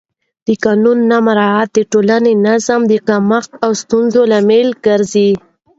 د 0.47 0.49
قانون 0.65 0.97
نه 1.11 1.17
مراعت 1.27 1.69
د 1.73 1.79
ټولنیز 1.91 2.37
نظم 2.47 2.81
د 2.91 2.93
کمښت 3.07 3.51
او 3.65 3.71
ستونزو 3.81 4.21
لامل 4.31 4.67
ګرځي 4.85 5.29